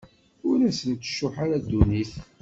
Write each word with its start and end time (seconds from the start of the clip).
Ur 0.49 0.57
asent-tcuḥḥ 0.69 1.35
ara 1.43 1.57
ddunit. 1.63 2.13